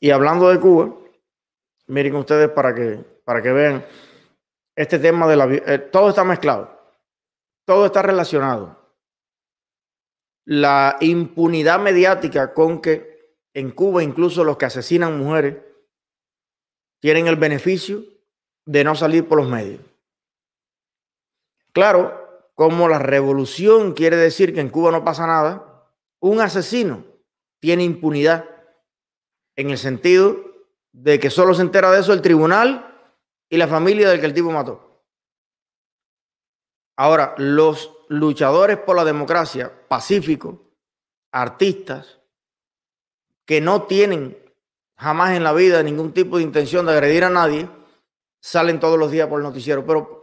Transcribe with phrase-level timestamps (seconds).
[0.00, 0.94] Y hablando de Cuba,
[1.86, 3.84] miren ustedes para que, para que vean
[4.74, 5.46] este tema de la...
[5.46, 6.78] Eh, todo está mezclado,
[7.64, 8.76] todo está relacionado.
[10.44, 15.56] La impunidad mediática con que en Cuba incluso los que asesinan mujeres
[17.00, 18.02] tienen el beneficio
[18.64, 19.80] de no salir por los medios.
[21.72, 25.90] Claro, como la revolución quiere decir que en Cuba no pasa nada,
[26.20, 27.04] un asesino
[27.60, 28.55] tiene impunidad
[29.56, 30.38] en el sentido
[30.92, 33.10] de que solo se entera de eso el tribunal
[33.48, 35.02] y la familia del que el tipo mató.
[36.96, 40.56] Ahora, los luchadores por la democracia pacíficos,
[41.32, 42.20] artistas,
[43.44, 44.36] que no tienen
[44.96, 47.68] jamás en la vida ningún tipo de intención de agredir a nadie,
[48.40, 49.84] salen todos los días por el noticiero.
[49.84, 50.22] Pero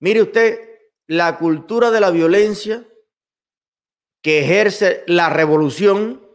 [0.00, 0.72] mire usted
[1.06, 2.86] la cultura de la violencia
[4.22, 6.26] que ejerce la revolución,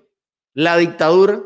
[0.53, 1.41] la dictadura,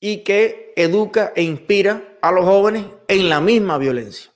[0.00, 4.32] y que educa e inspira a los jóvenes en la misma violencia.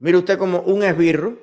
[0.00, 1.36] Mire usted como un esbirro.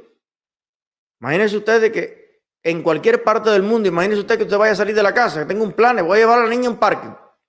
[1.20, 4.96] Imagínese usted que en cualquier parte del mundo, imagínese usted que usted vaya a salir
[4.96, 6.80] de la casa, que tenga un plan, voy a llevar a la niña a un
[6.80, 7.08] parque.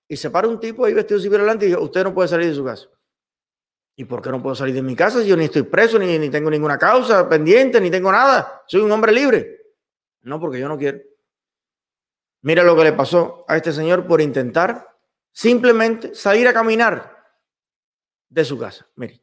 [0.08, 2.48] Y se para un tipo ahí vestido civil adelante y dice, usted no puede salir
[2.48, 2.88] de su casa.
[3.98, 6.18] ¿Y por qué no puedo salir de mi casa si yo ni estoy preso, ni,
[6.18, 8.62] ni tengo ninguna causa pendiente, ni tengo nada?
[8.66, 9.58] Soy un hombre libre.
[10.22, 11.00] No, porque yo no quiero.
[12.42, 14.95] Mira lo que le pasó a este señor por intentar
[15.36, 17.14] simplemente salir a caminar
[18.30, 18.86] de su casa.
[18.96, 19.20] Mire.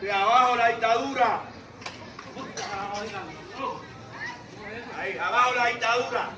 [0.00, 1.42] De abajo la dictadura.
[5.20, 6.30] Abajo la dictadura.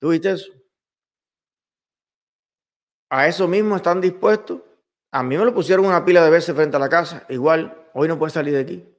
[0.00, 0.52] ¿Tú viste eso?
[3.10, 4.60] A eso mismo están dispuestos.
[5.12, 7.24] A mí me lo pusieron una pila de veces frente a la casa.
[7.28, 8.96] Igual, hoy no puede salir de aquí.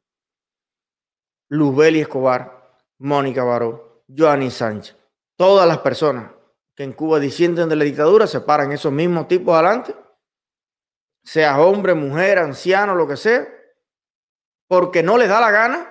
[1.50, 4.96] Luzbeli Escobar, Mónica Baró, Joanny Sánchez.
[5.38, 6.32] Todas las personas
[6.76, 9.96] que en Cuba disienten de la dictadura se paran esos mismos tipos adelante
[11.24, 13.48] sea hombre, mujer, anciano, lo que sea,
[14.68, 15.91] porque no les da la gana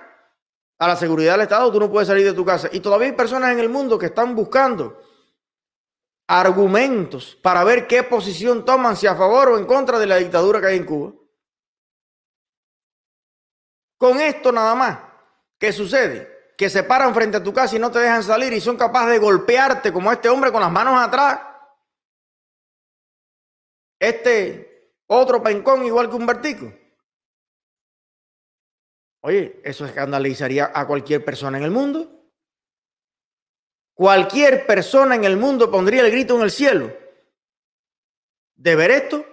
[0.81, 2.67] a la seguridad del Estado, tú no puedes salir de tu casa.
[2.71, 4.99] Y todavía hay personas en el mundo que están buscando
[6.27, 10.59] argumentos para ver qué posición toman, si a favor o en contra de la dictadura
[10.59, 11.13] que hay en Cuba.
[13.95, 14.97] Con esto nada más,
[15.59, 16.55] ¿qué sucede?
[16.57, 19.11] Que se paran frente a tu casa y no te dejan salir y son capaces
[19.11, 21.41] de golpearte como este hombre con las manos atrás.
[23.99, 26.73] Este otro pencón igual que un vertico.
[29.21, 32.21] Oye, eso escandalizaría a cualquier persona en el mundo.
[33.93, 36.91] Cualquier persona en el mundo pondría el grito en el cielo.
[38.55, 39.25] De ver esto,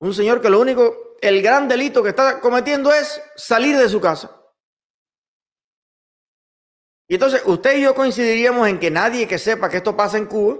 [0.00, 4.00] un señor que lo único, el gran delito que está cometiendo es salir de su
[4.00, 4.36] casa.
[7.06, 10.26] Y entonces usted y yo coincidiríamos en que nadie que sepa que esto pasa en
[10.26, 10.58] Cuba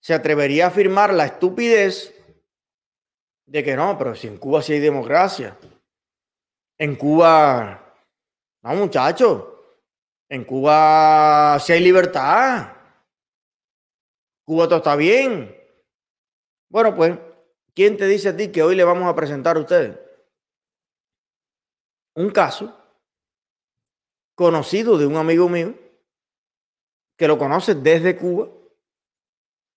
[0.00, 2.14] se atrevería a afirmar la estupidez
[3.44, 5.58] de que no, pero si en Cuba sí hay democracia.
[6.78, 7.94] En Cuba,
[8.62, 9.44] no muchachos,
[10.28, 12.72] en Cuba sí hay libertad.
[14.44, 15.56] Cuba todo está bien.
[16.68, 17.18] Bueno, pues,
[17.74, 19.98] ¿quién te dice a ti que hoy le vamos a presentar a ustedes?
[22.14, 22.76] Un caso
[24.34, 25.74] conocido de un amigo mío
[27.16, 28.48] que lo conoce desde Cuba,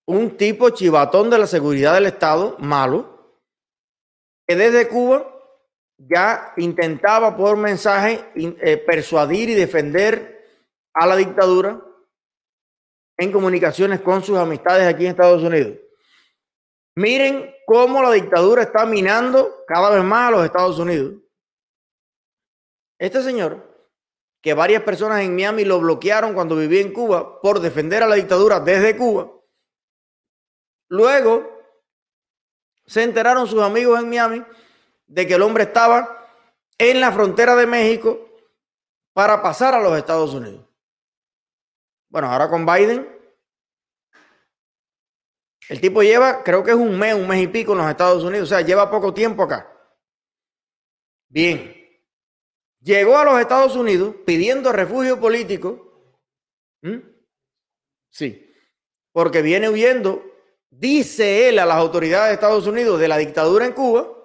[0.06, 3.40] un tipo chivatón de la seguridad del Estado, malo,
[4.46, 5.39] desde Cuba
[6.08, 10.44] ya intentaba por mensaje eh, persuadir y defender
[10.94, 11.80] a la dictadura
[13.18, 15.78] en comunicaciones con sus amistades aquí en Estados Unidos.
[16.96, 21.14] Miren cómo la dictadura está minando cada vez más a los Estados Unidos.
[22.98, 23.66] Este señor,
[24.42, 28.16] que varias personas en Miami lo bloquearon cuando vivía en Cuba por defender a la
[28.16, 29.30] dictadura desde Cuba,
[30.88, 31.48] luego
[32.86, 34.44] se enteraron sus amigos en Miami
[35.10, 36.28] de que el hombre estaba
[36.78, 38.28] en la frontera de México
[39.12, 40.64] para pasar a los Estados Unidos.
[42.08, 43.08] Bueno, ahora con Biden,
[45.68, 48.22] el tipo lleva, creo que es un mes, un mes y pico en los Estados
[48.22, 49.70] Unidos, o sea, lleva poco tiempo acá.
[51.28, 51.76] Bien,
[52.80, 55.88] llegó a los Estados Unidos pidiendo refugio político.
[58.10, 58.54] Sí,
[59.12, 60.24] porque viene huyendo
[60.70, 64.19] dice él a las autoridades de Estados Unidos de la dictadura en Cuba,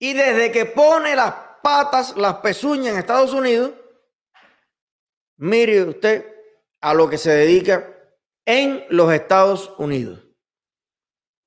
[0.00, 1.32] y desde que pone las
[1.62, 3.72] patas, las pezuñas en Estados Unidos,
[5.36, 6.26] mire usted
[6.80, 7.94] a lo que se dedica
[8.46, 10.26] en los Estados Unidos.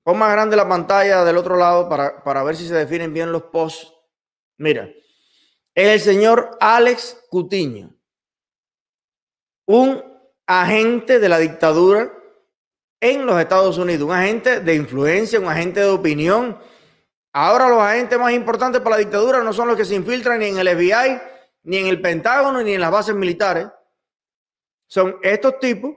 [0.04, 3.32] Pon más grande la pantalla del otro lado para, para ver si se definen bien
[3.32, 3.92] los posts.
[4.58, 4.90] Mira,
[5.74, 7.90] es el señor Alex Cutiño,
[9.66, 10.04] un
[10.46, 12.14] agente de la dictadura
[13.02, 16.60] en los Estados Unidos, un agente de influencia, un agente de opinión.
[17.34, 20.48] Ahora los agentes más importantes para la dictadura no son los que se infiltran ni
[20.48, 21.20] en el FBI,
[21.64, 23.68] ni en el Pentágono, ni en las bases militares.
[24.88, 25.96] Son estos tipos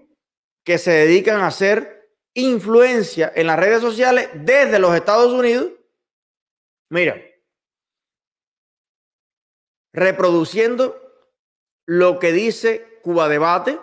[0.65, 5.73] que se dedican a hacer influencia en las redes sociales desde los Estados Unidos.
[6.89, 7.21] Mira,
[9.93, 11.03] reproduciendo
[11.87, 13.79] lo que dice Cuba Debate,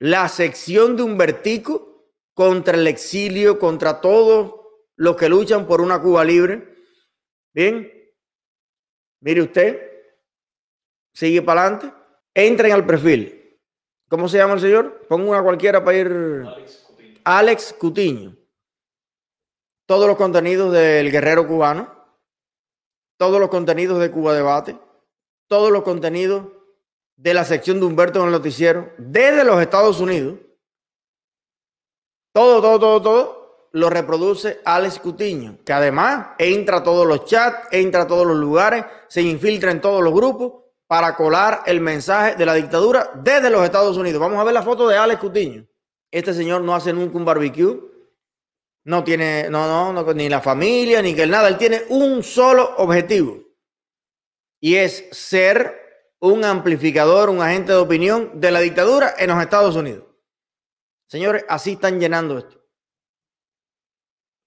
[0.00, 4.57] la sección de Humbertico contra el exilio, contra todos
[4.98, 6.76] los que luchan por una Cuba libre.
[7.54, 7.90] Bien,
[9.20, 9.80] mire usted,
[11.14, 11.92] sigue para adelante,
[12.34, 13.58] entren al perfil.
[14.08, 15.06] ¿Cómo se llama el señor?
[15.08, 16.08] Pongo una cualquiera para ir.
[16.46, 17.20] Alex Cutiño.
[17.24, 18.36] Alex Cutiño.
[19.86, 21.94] Todos los contenidos del guerrero cubano,
[23.16, 24.78] todos los contenidos de Cuba Debate,
[25.46, 26.46] todos los contenidos
[27.16, 30.38] de la sección de Humberto en el noticiero, desde los Estados Unidos,
[32.32, 33.37] todo, todo, todo, todo,
[33.72, 38.36] lo reproduce Alex Cutiño, que además entra a todos los chats, entra a todos los
[38.36, 43.50] lugares, se infiltra en todos los grupos para colar el mensaje de la dictadura desde
[43.50, 44.20] los Estados Unidos.
[44.20, 45.66] Vamos a ver la foto de Alex Cutiño.
[46.10, 47.78] Este señor no hace nunca un barbecue,
[48.84, 52.76] no tiene, no, no, no ni la familia, ni que nada, él tiene un solo
[52.78, 53.38] objetivo
[54.60, 55.78] y es ser
[56.20, 60.04] un amplificador, un agente de opinión de la dictadura en los Estados Unidos.
[61.06, 62.57] Señores, así están llenando esto.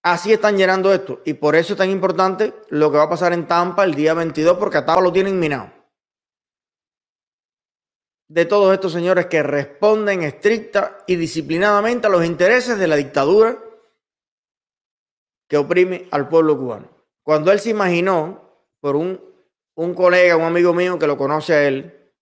[0.03, 1.21] Así están llenando esto.
[1.25, 4.13] Y por eso es tan importante lo que va a pasar en Tampa el día
[4.13, 5.71] 22, porque a Tampa lo tienen minado.
[8.27, 13.59] De todos estos señores que responden estricta y disciplinadamente a los intereses de la dictadura
[15.50, 16.89] que oprime al pueblo cubano.
[17.24, 18.50] Cuando él se imaginó,
[18.80, 19.31] por un
[19.75, 22.13] un colega, un amigo mío que lo conoce a él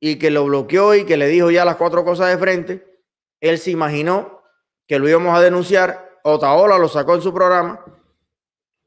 [0.00, 3.02] y que lo bloqueó y que le dijo ya las cuatro cosas de frente,
[3.40, 4.42] él se imaginó
[4.86, 7.84] que lo íbamos a denunciar, Otaola lo sacó en su programa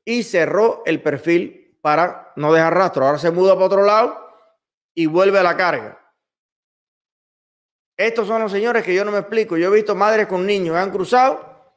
[0.06, 3.06] y cerró el perfil para no dejar rastro.
[3.06, 4.18] Ahora se muda para otro lado
[4.94, 5.98] y vuelve a la carga.
[7.98, 9.58] Estos son los señores que yo no me explico.
[9.58, 11.74] Yo he visto madres con niños que han cruzado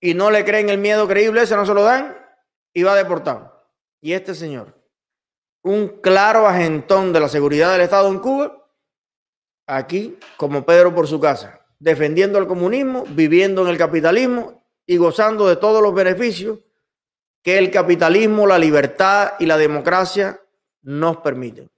[0.00, 2.16] y no le creen el miedo creíble, ese no se lo dan
[2.74, 3.52] y va deportado
[4.02, 4.74] y este señor,
[5.62, 8.68] un claro agentón de la seguridad del Estado en Cuba,
[9.66, 15.48] aquí como Pedro por su casa, defendiendo el comunismo, viviendo en el capitalismo y gozando
[15.48, 16.60] de todos los beneficios
[17.42, 20.40] que el capitalismo, la libertad y la democracia
[20.82, 21.68] nos permiten.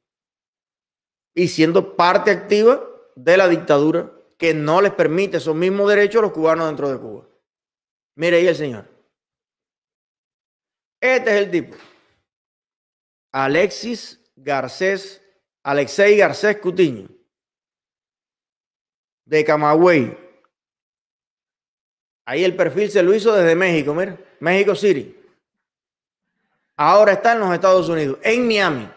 [1.35, 2.85] Y siendo parte activa
[3.17, 6.99] de la dictadura que no les permite esos mismos derechos a los cubanos dentro de
[6.99, 7.27] Cuba.
[8.17, 8.87] Mire ahí el señor.
[11.01, 11.77] Este es el tipo.
[13.33, 15.23] Alexis Garcés,
[15.62, 17.09] Alexei Garcés Cutiño,
[19.25, 20.17] de Camagüey.
[22.26, 25.17] Ahí el perfil se lo hizo desde México, mira, México City.
[26.76, 28.91] Ahora está en los Estados Unidos, en Miami.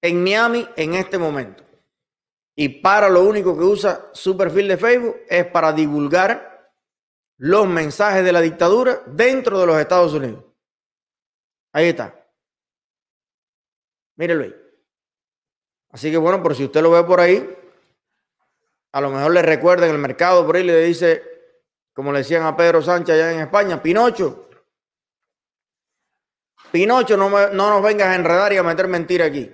[0.00, 1.62] En Miami en este momento.
[2.54, 6.72] Y para lo único que usa su perfil de Facebook es para divulgar
[7.38, 10.42] los mensajes de la dictadura dentro de los Estados Unidos.
[11.72, 12.14] Ahí está.
[14.16, 14.54] Mírelo ahí.
[15.90, 17.56] Así que bueno, por si usted lo ve por ahí,
[18.96, 21.22] a lo mejor le recuerda en el mercado por ahí le dice,
[21.92, 24.48] como le decían a Pedro Sánchez allá en España, Pinocho,
[26.72, 29.52] Pinocho, no, no nos vengas a enredar y a meter mentira aquí.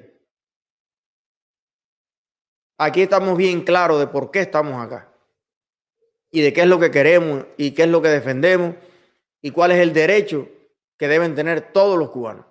[2.79, 5.13] Aquí estamos bien claros de por qué estamos acá
[6.31, 8.77] y de qué es lo que queremos y qué es lo que defendemos
[9.41, 10.49] y cuál es el derecho
[10.97, 12.47] que deben tener todos los cubanos.